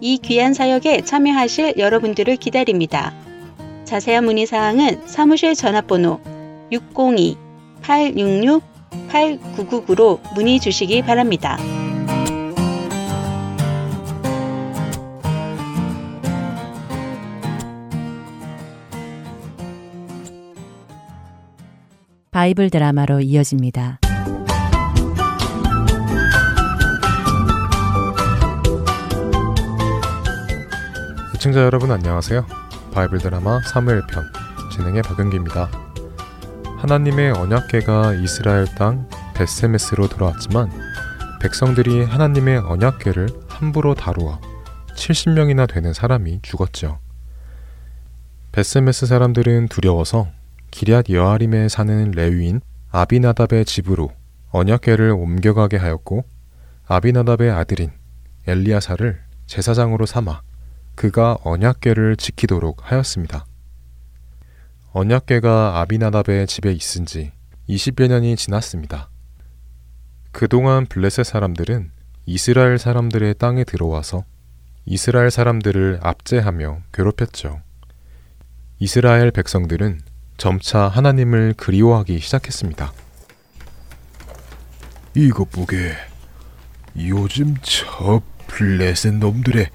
이 0.00 0.18
귀한 0.18 0.54
사역에 0.54 1.02
참여하실 1.02 1.74
여러분들을 1.76 2.36
기다립니다. 2.36 3.12
자세한 3.84 4.24
문의 4.24 4.46
사항은 4.46 5.06
사무실 5.06 5.54
전화번호 5.54 6.20
602-866-8999로 7.82 10.20
문의 10.34 10.60
주시기 10.60 11.02
바랍니다. 11.02 11.58
바이블 22.30 22.70
드라마로 22.70 23.20
이어집니다. 23.20 23.98
시청자 31.38 31.60
여러분 31.60 31.92
안녕하세요. 31.92 32.44
바이블 32.92 33.20
드라마 33.20 33.60
사무엘 33.62 34.02
편 34.08 34.24
진행의 34.72 35.02
박은기입니다. 35.02 35.70
하나님의 36.78 37.30
언약궤가 37.30 38.14
이스라엘 38.14 38.66
땅 38.74 39.08
베세메스로 39.36 40.08
돌아왔지만 40.08 40.68
백성들이 41.40 42.02
하나님의 42.02 42.58
언약궤를 42.58 43.28
함부로 43.46 43.94
다루어 43.94 44.40
70명이나 44.96 45.72
되는 45.72 45.92
사람이 45.92 46.40
죽었죠. 46.42 46.98
베세메스 48.50 49.06
사람들은 49.06 49.68
두려워서 49.68 50.26
기럇 50.72 51.08
여아림에 51.08 51.68
사는 51.68 52.10
레위인 52.10 52.60
아비나답의 52.90 53.64
집으로 53.64 54.10
언약궤를 54.50 55.12
옮겨가게 55.12 55.76
하였고 55.76 56.24
아비나답의 56.88 57.52
아들인 57.52 57.92
엘리야사를 58.48 59.20
제사장으로 59.46 60.04
삼아 60.04 60.47
그가 60.98 61.38
언약궤를 61.44 62.16
지키도록 62.16 62.90
하였습니다. 62.90 63.46
언약궤가 64.90 65.78
아비나답의 65.78 66.48
집에 66.48 66.72
있은 66.72 67.06
지 67.06 67.30
20여 67.68 68.08
년이 68.08 68.34
지났습니다. 68.34 69.08
그동안 70.32 70.86
블레셋 70.86 71.24
사람들은 71.24 71.92
이스라엘 72.26 72.78
사람들의 72.78 73.34
땅에 73.34 73.62
들어와서 73.62 74.24
이스라엘 74.86 75.30
사람들을 75.30 76.00
압제하며 76.02 76.82
괴롭혔죠. 76.92 77.62
이스라엘 78.80 79.30
백성들은 79.30 80.00
점차 80.36 80.88
하나님을 80.88 81.54
그리워하기 81.56 82.18
시작했습니다. 82.18 82.92
이것 85.14 85.48
보게. 85.52 85.92
요즘 86.96 87.54
저 87.62 88.20
블레셋 88.48 89.14
놈들의 89.14 89.70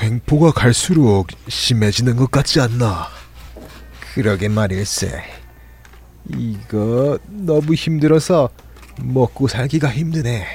횡포가 0.00 0.52
갈수록 0.52 1.28
심해지는 1.48 2.16
것 2.16 2.30
같지 2.30 2.60
않나? 2.60 3.08
그러게 4.14 4.48
말일세. 4.48 5.22
이거 6.28 7.18
너무 7.28 7.74
힘들어서 7.74 8.50
먹고 9.00 9.48
살기가 9.48 9.90
힘드네. 9.90 10.46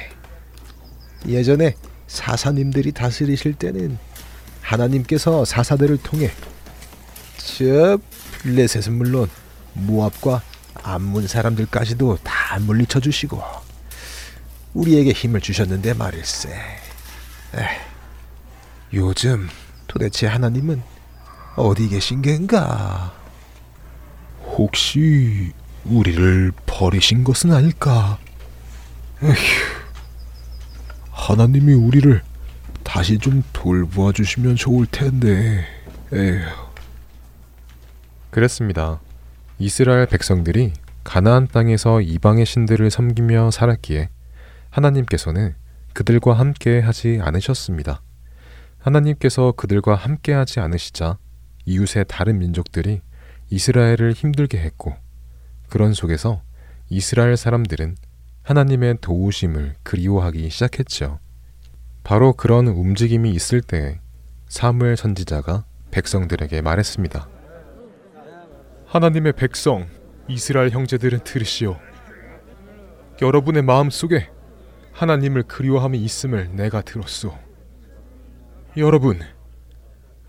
예전에 1.27 1.75
사사님들이 2.07 2.91
다스리실 2.91 3.53
때는 3.53 3.97
하나님께서 4.61 5.45
사사들을 5.45 5.97
통해 6.03 6.31
저 7.37 7.97
블레셋은 8.41 8.93
물론 8.97 9.29
모압과 9.73 10.41
암문 10.83 11.27
사람들까지도 11.27 12.17
다 12.23 12.59
물리쳐 12.59 12.99
주시고 12.99 13.41
우리에게 14.73 15.11
힘을 15.11 15.41
주셨는데 15.41 15.93
말일세. 15.93 16.49
에이. 17.55 17.90
요즘 18.93 19.47
도대체 19.87 20.27
하나님은 20.27 20.81
어디 21.55 21.87
계신 21.87 22.21
겐가? 22.21 23.13
혹시 24.43 25.51
우리를 25.85 26.51
버리신 26.65 27.23
것은 27.23 27.53
아닐까? 27.53 28.17
에휴, 29.23 29.33
하나님이 31.11 31.73
우리를 31.73 32.21
다시 32.83 33.17
좀 33.17 33.43
돌보아 33.53 34.11
주시면 34.11 34.55
좋을 34.57 34.85
텐데. 34.87 35.65
에휴. 36.13 36.41
그랬습니다. 38.29 38.99
이스라엘 39.59 40.05
백성들이 40.07 40.73
가나안 41.03 41.47
땅에서 41.47 42.01
이방의 42.01 42.45
신들을 42.45 42.89
섬기며 42.89 43.51
살았기에 43.51 44.09
하나님께서는 44.69 45.55
그들과 45.93 46.33
함께 46.33 46.79
하지 46.79 47.19
않으셨습니다. 47.21 48.01
하나님께서 48.81 49.53
그들과 49.53 49.95
함께하지 49.95 50.59
않으시자 50.59 51.17
이웃의 51.65 52.05
다른 52.07 52.39
민족들이 52.39 53.01
이스라엘을 53.49 54.13
힘들게 54.13 54.57
했고 54.57 54.95
그런 55.69 55.93
속에서 55.93 56.41
이스라엘 56.89 57.37
사람들은 57.37 57.95
하나님의 58.43 58.97
도우심을 59.01 59.75
그리워하기 59.83 60.49
시작했죠. 60.49 61.19
바로 62.03 62.33
그런 62.33 62.67
움직임이 62.67 63.31
있을 63.31 63.61
때 63.61 63.99
사무엘 64.47 64.97
선지자가 64.97 65.65
백성들에게 65.91 66.61
말했습니다. 66.61 67.29
하나님의 68.87 69.33
백성 69.33 69.87
이스라엘 70.27 70.71
형제들은 70.71 71.19
들으시오. 71.23 71.77
여러분의 73.21 73.61
마음 73.61 73.89
속에 73.89 74.27
하나님을 74.93 75.43
그리워함이 75.43 75.99
있음을 75.99 76.55
내가 76.55 76.81
들었소. 76.81 77.50
여러분, 78.77 79.19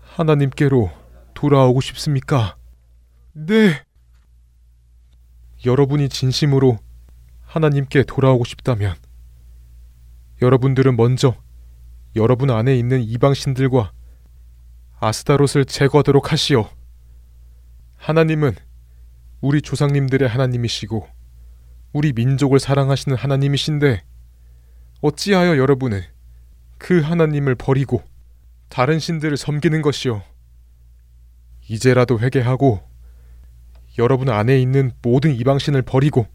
하나님께로 0.01 0.91
돌아오고 1.33 1.79
싶습니까? 1.79 2.57
네. 3.31 3.81
여러분이 5.65 6.09
진심으로 6.09 6.77
하나님께 7.45 8.03
돌아오고 8.03 8.43
싶다면 8.43 8.95
여러분들은 10.41 10.97
먼저 10.97 11.37
여러분 12.17 12.51
안에 12.51 12.77
있는 12.77 13.01
이방신들과 13.01 13.93
아스타롯을 14.99 15.63
제거하도록 15.65 16.33
하시오. 16.33 16.67
하나님은 17.95 18.55
우리 19.39 19.61
조상님들의 19.61 20.27
하나님이시고 20.27 21.07
우리 21.93 22.11
민족을 22.11 22.59
사랑하시는 22.59 23.15
하나님이신데 23.15 24.03
어찌하여 25.01 25.57
여러분은 25.57 26.01
그 26.77 26.99
하나님을 26.99 27.55
버리고 27.55 28.03
다른 28.73 28.97
신들을 28.97 29.37
섬기는 29.37 29.83
것이요. 29.83 30.23
이제라도 31.69 32.19
회개하고 32.19 32.81
여러분 33.99 34.29
안에 34.29 34.59
있는 34.59 34.91
모든 35.03 35.35
이방신을 35.35 35.83
버리고 35.83 36.25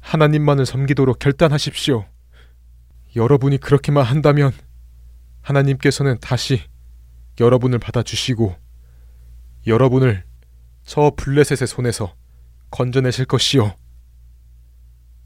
하나님만을 0.00 0.64
섬기도록 0.64 1.18
결단하십시오. 1.18 2.06
여러분이 3.14 3.58
그렇게만 3.58 4.06
한다면 4.06 4.52
하나님께서는 5.42 6.16
다시 6.22 6.62
여러분을 7.38 7.78
받아주시고 7.78 8.56
여러분을 9.66 10.24
저 10.86 11.12
블레셋의 11.14 11.66
손에서 11.66 12.16
건져내실 12.70 13.26
것이요. 13.26 13.76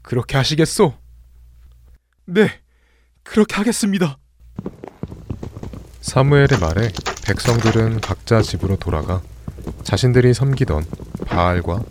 그렇게 0.01 0.35
하시겠소? 0.35 0.95
네, 2.25 2.49
그렇게 3.23 3.55
하겠습니다. 3.55 4.17
사무엘의 6.05 6.59
말에 6.61 6.91
백성들은 7.25 7.99
각자 7.99 8.39
집으로 8.39 8.75
돌아가 8.77 9.23
자신들이 9.83 10.35
섬기던 10.35 10.85
바알과 11.25 11.83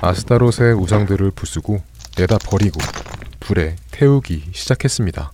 아스타롯의 0.00 0.74
우상들을 0.74 1.30
부수고 1.30 1.80
내다 2.18 2.38
버리고 2.38 2.80
불에 3.38 3.76
태우기 3.92 4.50
시작했습니다. 4.52 5.32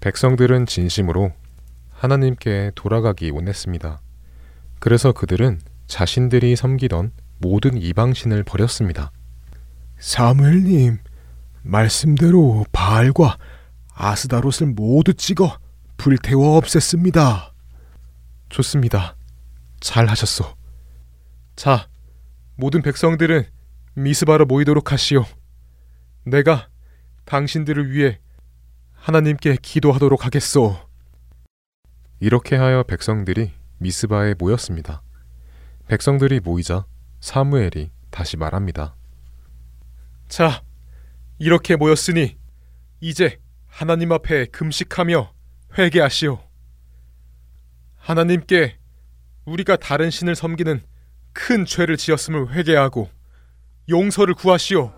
백성들은 0.00 0.66
진심으로 0.66 1.32
하나님께 1.90 2.70
돌아가기 2.76 3.30
원했습니다. 3.30 4.00
그래서 4.78 5.10
그들은 5.10 5.60
자신들이 5.88 6.54
섬기던 6.54 7.10
모든 7.38 7.82
이방신을 7.82 8.44
버렸습니다. 8.44 9.10
사무엘님, 9.98 10.98
말씀대로 11.62 12.64
바알과 12.70 13.38
아스다롯을 13.92 14.72
모두 14.76 15.14
찍어 15.14 15.58
불태워 15.96 16.60
없앴습니다. 16.60 17.52
좋습니다. 18.48 19.16
잘 19.80 20.06
하셨소. 20.06 20.56
자, 21.56 21.88
모든 22.56 22.82
백성들은 22.82 23.44
미스바로 23.94 24.46
모이도록 24.46 24.92
하시오. 24.92 25.24
내가 26.24 26.68
당신들을 27.24 27.90
위해 27.90 28.20
하나님께 28.94 29.56
기도하도록 29.60 30.24
하겠소. 30.24 30.76
이렇게 32.20 32.56
하여 32.56 32.82
백성들이 32.82 33.52
미스바에 33.78 34.34
모였습니다. 34.38 35.02
백성들이 35.88 36.40
모이자 36.40 36.86
사무엘이 37.20 37.90
다시 38.10 38.36
말합니다. 38.36 38.96
자, 40.28 40.62
이렇게 41.38 41.76
모였으니 41.76 42.36
이제 43.00 43.38
하나님 43.66 44.12
앞에 44.12 44.46
금식하며 44.46 45.35
회개하시오. 45.78 46.38
하나님께 47.98 48.78
우리가 49.44 49.76
다른 49.76 50.10
신을 50.10 50.34
섬기는 50.34 50.80
큰 51.34 51.66
죄를 51.66 51.98
지었음을 51.98 52.52
회개하고 52.54 53.10
용서를 53.90 54.32
구하시오. 54.34 54.90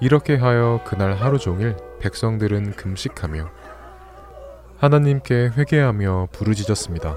이렇게 0.00 0.36
하여 0.36 0.80
그날 0.86 1.14
하루 1.14 1.40
종일 1.40 1.76
백성들은 1.98 2.72
금식하며 2.76 3.50
하나님께 4.78 5.50
회개하며 5.56 6.28
부르짖었습니다. 6.30 7.16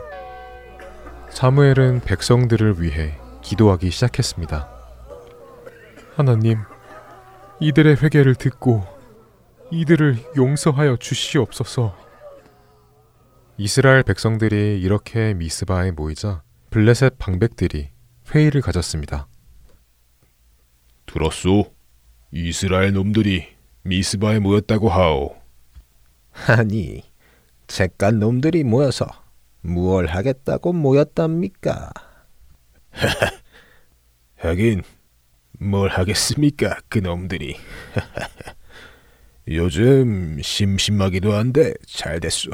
사무엘은 1.29 2.01
백성들을 2.01 2.81
위해 2.81 3.19
기도하기 3.43 3.91
시작했습니다. 3.91 4.67
하나님, 6.15 6.57
이들의 7.59 7.97
회개를 7.97 8.33
듣고 8.33 8.98
이들을 9.71 10.17
용서하여 10.35 10.97
주시옵소서. 10.97 11.95
이스라엘 13.57 14.03
백성들이 14.03 14.79
이렇게 14.81 15.33
미스바에 15.33 15.91
모이자 15.91 16.41
블레셋 16.69 17.17
방백들이 17.19 17.89
회의를 18.33 18.61
가졌습니다. 18.61 19.27
들었소? 21.05 21.73
이스라엘 22.31 22.93
놈들이 22.93 23.47
미스바에 23.83 24.39
모였다고 24.39 24.89
하오. 24.89 25.35
아니, 26.47 27.03
잭간 27.67 28.19
놈들이 28.19 28.63
모여서 28.63 29.05
무얼 29.61 30.05
하겠다고 30.07 30.73
모였답니까? 30.73 31.91
하긴 34.37 34.83
뭘 35.59 35.89
하겠습니까 35.89 36.79
그 36.87 36.99
놈들이. 36.99 37.55
요즘 39.51 40.39
심심하기도 40.41 41.33
한데 41.33 41.73
잘 41.87 42.19
됐소. 42.19 42.51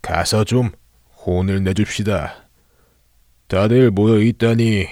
가서 0.00 0.44
좀 0.44 0.70
혼을 1.26 1.64
내줍시다. 1.64 2.48
다들 3.48 3.90
모여 3.90 4.20
있다니 4.20 4.86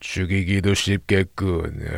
죽이기도 0.00 0.74
쉽겠군. 0.74 1.84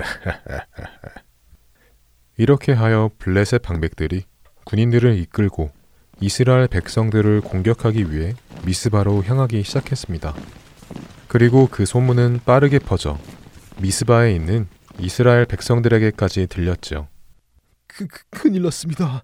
이렇게 2.38 2.72
하여 2.72 3.10
블레셋 3.18 3.62
방백들이 3.62 4.22
군인들을 4.64 5.18
이끌고 5.18 5.72
이스라엘 6.20 6.68
백성들을 6.68 7.40
공격하기 7.40 8.12
위해 8.12 8.34
미스바로 8.64 9.24
향하기 9.24 9.64
시작했습니다. 9.64 10.34
그리고 11.26 11.66
그 11.68 11.86
소문은 11.86 12.40
빠르게 12.44 12.78
퍼져 12.78 13.18
미스바에 13.80 14.32
있는 14.32 14.68
이스라엘 15.00 15.44
백성들에게까지 15.46 16.46
들렸죠. 16.46 17.08
그, 17.96 18.06
그, 18.06 18.22
큰일 18.30 18.62
났습니다. 18.62 19.22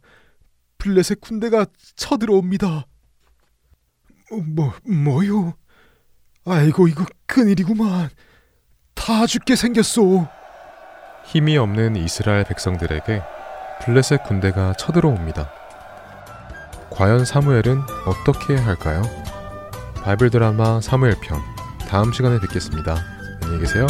블레셋 0.79 1.21
군대가 1.21 1.67
쳐들어옵니다. 1.97 2.87
뭐, 4.55 4.75
뭐요? 4.85 5.55
아이고, 6.45 6.89
이거 6.89 7.05
큰일이구만. 7.27 8.11
다 8.95 9.27
죽게 9.27 9.57
생겼소. 9.57 10.29
힘이 11.25 11.57
없는 11.57 11.97
이스라엘 11.97 12.45
백성들에게 12.45 13.23
블레셋 13.83 14.25
군대가 14.25 14.73
쳐들어옵니다. 14.75 15.51
과연 16.91 17.25
사무엘은 17.25 17.81
어떻게 18.07 18.57
할까요? 18.57 19.03
바이블 20.03 20.31
드라마 20.31 20.81
사무엘 20.81 21.17
편 21.21 21.39
다음 21.87 22.13
시간에 22.13 22.41
뵙겠습니다. 22.41 22.97
안녕히 23.43 23.61
계세요. 23.61 23.87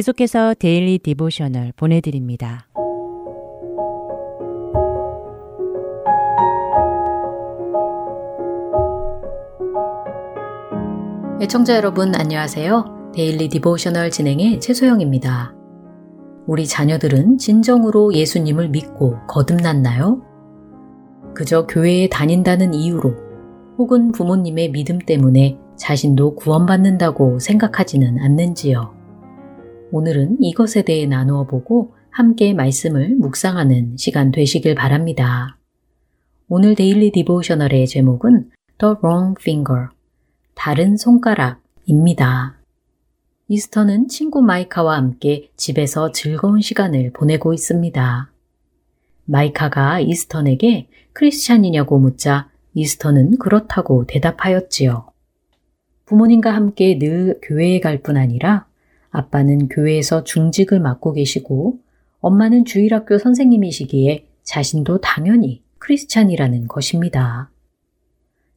계속해서 0.00 0.54
Daily 0.58 0.98
Devotional 0.98 1.74
보내드립니다. 1.76 2.66
애청자 11.42 11.76
여러분 11.76 12.14
안녕하세요. 12.14 13.10
Daily 13.14 13.50
Devotional 13.50 14.10
진행의 14.10 14.60
최소영입니다. 14.60 15.54
우리 16.46 16.66
자녀들은 16.66 17.36
진정으로 17.36 18.14
예수님을 18.14 18.70
믿고 18.70 19.18
거듭났나요? 19.26 20.22
그저 21.34 21.66
교회에 21.66 22.08
다닌다는 22.08 22.72
이유로 22.72 23.14
혹은 23.76 24.12
부모님의 24.12 24.70
믿음 24.70 24.98
때문에 24.98 25.58
자신도 25.76 26.36
구원받는다고 26.36 27.38
생각하지는 27.38 28.18
않는지요. 28.18 28.99
오늘은 29.92 30.42
이것에 30.42 30.82
대해 30.82 31.06
나누어 31.06 31.46
보고 31.46 31.94
함께 32.10 32.54
말씀을 32.54 33.16
묵상하는 33.16 33.96
시간 33.96 34.30
되시길 34.30 34.76
바랍니다. 34.76 35.56
오늘 36.48 36.74
Daily 36.76 37.10
Devotional의 37.10 37.86
제목은 37.88 38.50
The 38.78 38.94
Wrong 39.02 39.36
Finger, 39.40 39.88
다른 40.54 40.96
손가락입니다. 40.96 42.56
이스턴은 43.48 44.06
친구 44.06 44.42
마이카와 44.42 44.96
함께 44.96 45.50
집에서 45.56 46.12
즐거운 46.12 46.60
시간을 46.60 47.12
보내고 47.12 47.52
있습니다. 47.52 48.30
마이카가 49.24 50.00
이스턴에게 50.00 50.88
크리스찬이냐고 51.12 51.98
묻자 51.98 52.48
이스턴은 52.74 53.38
그렇다고 53.38 54.06
대답하였지요. 54.06 55.10
부모님과 56.06 56.54
함께 56.54 56.98
늘 56.98 57.40
교회에 57.42 57.80
갈 57.80 58.02
뿐 58.02 58.16
아니라 58.16 58.69
아빠는 59.10 59.68
교회에서 59.68 60.24
중직을 60.24 60.80
맡고 60.80 61.12
계시고 61.14 61.80
엄마는 62.20 62.64
주일학교 62.64 63.18
선생님이시기에 63.18 64.26
자신도 64.42 65.00
당연히 65.00 65.62
크리스찬이라는 65.78 66.68
것입니다. 66.68 67.50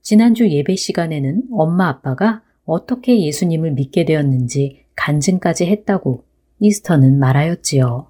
지난주 0.01 0.49
예배 0.49 0.75
시간에는 0.75 1.43
엄마 1.51 1.87
아빠가 1.87 2.41
어떻게 2.65 3.21
예수님을 3.21 3.71
믿게 3.71 4.05
되었는지 4.05 4.85
간증까지 4.95 5.65
했다고 5.65 6.23
이스턴은 6.59 7.19
말하였지요. 7.19 8.07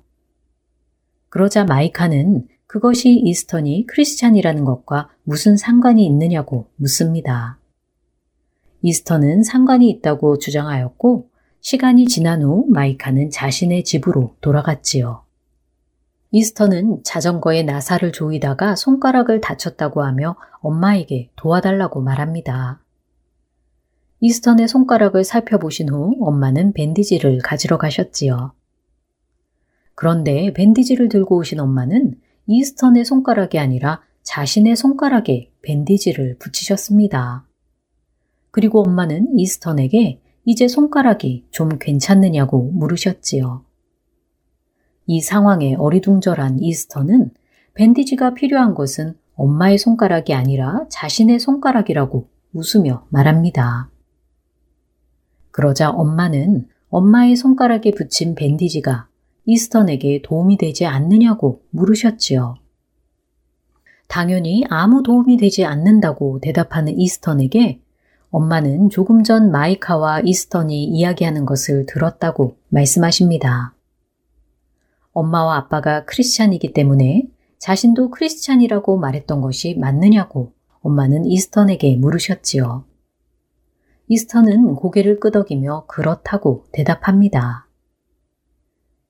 그러자 1.29 1.65
마이카는 1.65 2.47
그것이 2.67 3.11
이스턴이 3.11 3.85
크리스찬이라는 3.87 4.65
것과 4.65 5.09
무슨 5.23 5.57
상관이 5.57 6.05
있느냐고 6.05 6.67
묻습니다. 6.75 7.59
이스턴은 8.81 9.43
상관이 9.43 9.89
있다고 9.89 10.39
주장하였고 10.39 11.29
시간이 11.63 12.07
지난 12.07 12.41
후 12.43 12.65
마이카는 12.67 13.29
자신의 13.29 13.85
집으로 13.85 14.35
돌아갔지요. 14.41 15.23
이스터는 16.31 17.03
자전거에 17.05 17.63
나사를 17.63 18.11
조이다가 18.11 18.75
손가락을 18.75 19.39
다쳤다고 19.39 20.03
하며 20.03 20.35
엄마에게 20.59 21.29
도와달라고 21.37 22.01
말합니다. 22.01 22.81
이스턴의 24.19 24.67
손가락을 24.67 25.23
살펴보신 25.23 25.87
후 25.87 26.17
엄마는 26.19 26.73
밴디지를 26.73 27.39
가지러 27.39 27.77
가셨지요. 27.77 28.51
그런데 29.95 30.51
밴디지를 30.51 31.07
들고 31.07 31.37
오신 31.37 31.61
엄마는 31.61 32.19
이스턴의 32.45 33.05
손가락이 33.05 33.57
아니라 33.57 34.01
자신의 34.23 34.75
손가락에 34.75 35.49
밴디지를 35.61 36.39
붙이셨습니다. 36.39 37.45
그리고 38.51 38.81
엄마는 38.81 39.39
이스턴에게 39.39 40.19
이제 40.45 40.67
손가락이 40.67 41.45
좀 41.51 41.77
괜찮느냐고 41.79 42.71
물으셨지요. 42.71 43.63
이 45.05 45.21
상황에 45.21 45.75
어리둥절한 45.75 46.59
이스터는 46.59 47.31
밴디지가 47.73 48.33
필요한 48.33 48.73
것은 48.73 49.15
엄마의 49.35 49.77
손가락이 49.77 50.33
아니라 50.33 50.85
자신의 50.89 51.39
손가락이라고 51.39 52.29
웃으며 52.53 53.07
말합니다. 53.09 53.89
그러자 55.51 55.89
엄마는 55.91 56.67
엄마의 56.89 57.35
손가락에 57.35 57.91
붙인 57.91 58.35
밴디지가 58.35 59.07
이스턴에게 59.45 60.21
도움이 60.23 60.57
되지 60.57 60.85
않느냐고 60.85 61.63
물으셨지요. 61.71 62.55
당연히 64.07 64.63
아무 64.69 65.03
도움이 65.03 65.37
되지 65.37 65.65
않는다고 65.65 66.39
대답하는 66.39 66.97
이스턴에게 66.99 67.82
엄마는 68.33 68.89
조금 68.89 69.21
전 69.21 69.51
마이카와 69.51 70.21
이스턴이 70.21 70.85
이야기하는 70.85 71.45
것을 71.45 71.85
들었다고 71.85 72.57
말씀하십니다. 72.69 73.75
엄마와 75.11 75.55
아빠가 75.55 76.03
크리스찬이기 76.05 76.73
때문에 76.73 77.27
자신도 77.59 78.09
크리스찬이라고 78.09 78.97
말했던 78.97 79.39
것이 79.39 79.75
맞느냐고 79.75 80.51
엄마는 80.81 81.25
이스턴에게 81.25 81.95
물으셨지요. 81.97 82.85
이스턴은 84.07 84.77
고개를 84.77 85.19
끄덕이며 85.19 85.85
그렇다고 85.85 86.65
대답합니다. 86.71 87.67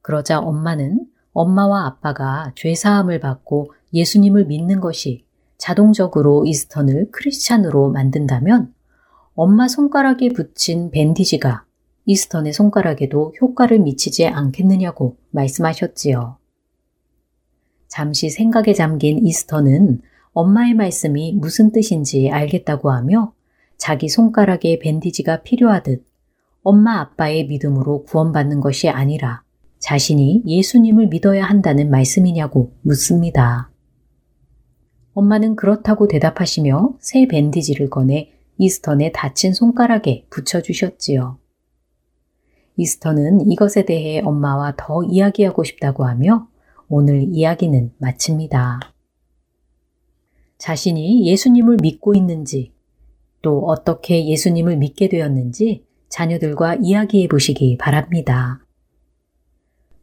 그러자 0.01 0.39
엄마는 0.39 1.07
엄마와 1.31 1.85
아빠가 1.85 2.51
죄사함을 2.55 3.21
받고 3.21 3.71
예수님을 3.93 4.47
믿는 4.47 4.81
것이 4.81 5.23
자동적으로 5.57 6.43
이스턴을 6.45 7.11
크리스찬으로 7.13 7.89
만든다면 7.89 8.72
엄마 9.35 9.67
손가락에 9.67 10.29
붙인 10.29 10.91
밴디지가 10.91 11.65
이스턴의 12.05 12.53
손가락에도 12.53 13.33
효과를 13.41 13.79
미치지 13.79 14.27
않겠느냐고 14.27 15.17
말씀하셨지요. 15.31 16.37
잠시 17.87 18.29
생각에 18.29 18.73
잠긴 18.73 19.25
이스턴은 19.25 20.01
엄마의 20.33 20.75
말씀이 20.75 21.33
무슨 21.33 21.71
뜻인지 21.71 22.29
알겠다고 22.29 22.91
하며 22.91 23.33
자기 23.77 24.07
손가락에 24.07 24.77
밴디지가 24.77 25.41
필요하듯 25.41 26.05
엄마 26.61 26.99
아빠의 26.99 27.47
믿음으로 27.47 28.03
구원받는 28.03 28.61
것이 28.61 28.87
아니라 28.87 29.43
자신이 29.79 30.43
예수님을 30.45 31.07
믿어야 31.07 31.43
한다는 31.43 31.89
말씀이냐고 31.89 32.71
묻습니다. 32.81 33.71
엄마는 35.15 35.55
그렇다고 35.55 36.07
대답하시며 36.07 36.97
새 36.99 37.27
밴디지를 37.27 37.89
꺼내 37.89 38.32
이스턴의 38.57 39.11
다친 39.13 39.53
손가락에 39.53 40.25
붙여주셨지요. 40.29 41.37
이스턴은 42.77 43.51
이것에 43.51 43.85
대해 43.85 44.19
엄마와 44.21 44.73
더 44.77 45.03
이야기하고 45.03 45.63
싶다고 45.63 46.05
하며 46.05 46.47
오늘 46.87 47.23
이야기는 47.23 47.93
마칩니다. 47.97 48.79
자신이 50.57 51.27
예수님을 51.27 51.77
믿고 51.81 52.13
있는지 52.15 52.71
또 53.41 53.65
어떻게 53.65 54.25
예수님을 54.25 54.77
믿게 54.77 55.09
되었는지 55.09 55.85
자녀들과 56.09 56.75
이야기해 56.75 57.27
보시기 57.27 57.77
바랍니다. 57.77 58.63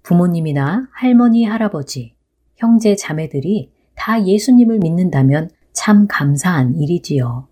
부모님이나 0.02 0.88
할머니, 0.92 1.44
할아버지, 1.44 2.14
형제, 2.56 2.96
자매들이 2.96 3.70
다 3.94 4.24
예수님을 4.26 4.78
믿는다면 4.78 5.50
참 5.72 6.06
감사한 6.08 6.74
일이지요. 6.76 7.49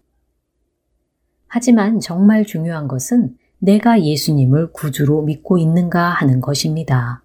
하지만 1.48 1.98
정말 2.00 2.44
중요한 2.44 2.86
것은 2.86 3.36
내가 3.58 4.02
예수님을 4.02 4.72
구주로 4.72 5.22
믿고 5.22 5.58
있는가 5.58 6.10
하는 6.10 6.40
것입니다. 6.40 7.24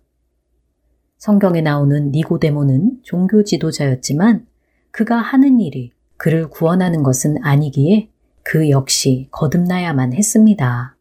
성경에 1.17 1.61
나오는 1.61 2.11
니고데모는 2.11 2.99
종교 3.03 3.43
지도자였지만 3.43 4.45
그가 4.91 5.17
하는 5.17 5.59
일이 5.59 5.91
그를 6.17 6.49
구원하는 6.49 7.03
것은 7.03 7.37
아니기에 7.43 8.09
그 8.43 8.69
역시 8.69 9.27
거듭나야만 9.31 10.13
했습니다. 10.13 10.95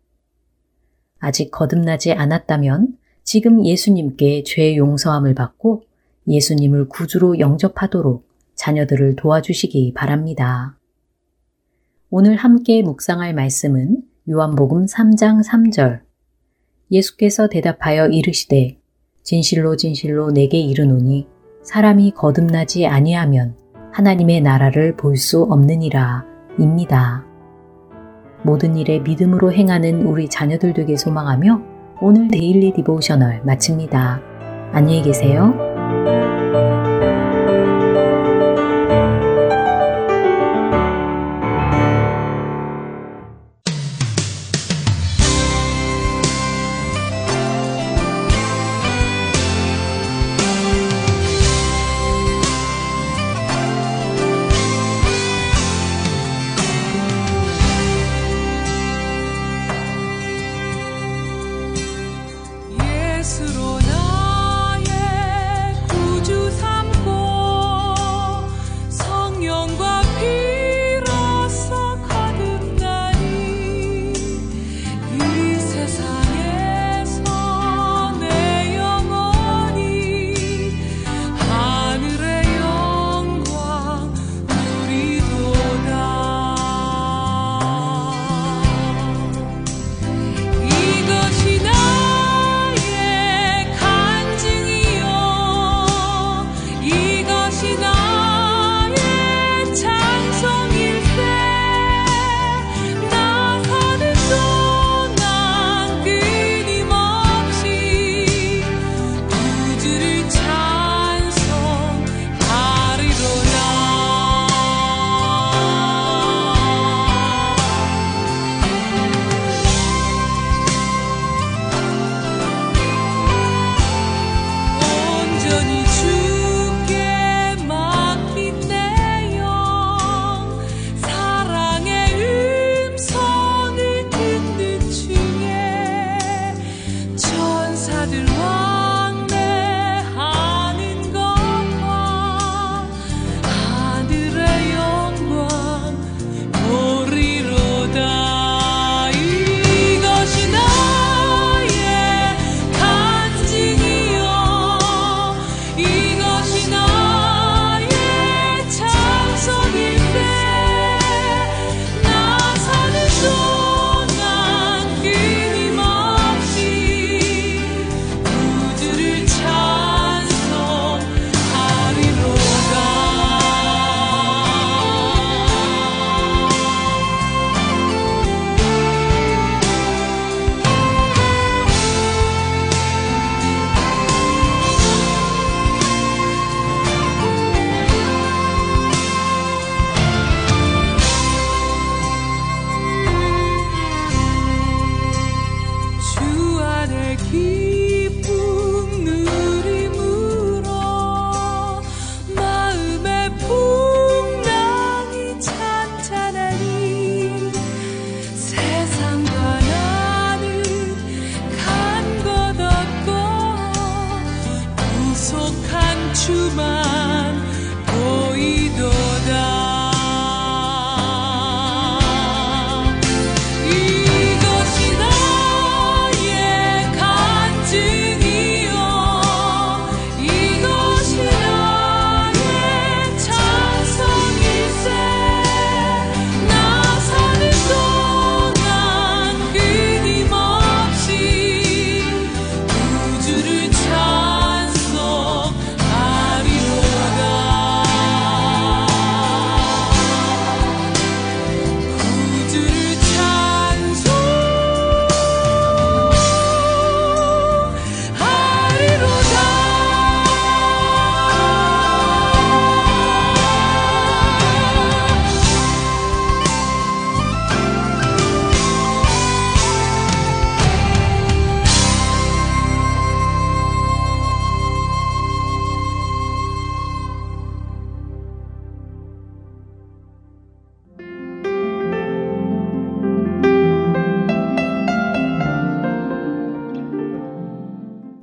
아직 1.18 1.50
거듭나지 1.50 2.12
않았다면 2.12 2.98
지금 3.24 3.64
예수님께 3.64 4.42
죄 4.44 4.76
용서함을 4.76 5.34
받고 5.34 5.84
예수님을 6.26 6.88
구주로 6.88 7.38
영접하도록 7.38 8.28
자녀들을 8.54 9.16
도와주시기 9.16 9.94
바랍니다. 9.94 10.76
오늘 12.14 12.36
함께 12.36 12.82
묵상할 12.82 13.32
말씀은 13.32 14.02
요한복음 14.28 14.84
3장 14.84 15.42
3절. 15.42 16.00
예수께서 16.90 17.48
대답하여 17.48 18.08
이르시되 18.08 18.76
진실로 19.22 19.76
진실로 19.76 20.30
네게 20.30 20.58
이르노니 20.58 21.26
사람이 21.62 22.10
거듭나지 22.12 22.86
아니하면 22.86 23.56
하나님의 23.94 24.42
나라를 24.42 24.94
볼 24.94 25.16
수 25.16 25.42
없느니라 25.44 26.26
입니다. 26.58 27.24
모든 28.42 28.76
일에 28.76 28.98
믿음으로 28.98 29.50
행하는 29.50 30.02
우리 30.02 30.28
자녀들 30.28 30.74
되게 30.74 30.98
소망하며 30.98 31.62
오늘 32.02 32.28
Daily 32.28 32.74
Devotional 32.74 33.40
마칩니다. 33.46 34.20
안녕히 34.72 35.00
계세요. 35.00 35.71